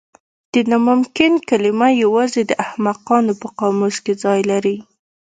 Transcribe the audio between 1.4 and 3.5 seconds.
کلمه یوازې د احمقانو په